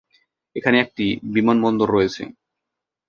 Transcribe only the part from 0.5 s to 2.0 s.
এখানে একটি বিমানবন্দর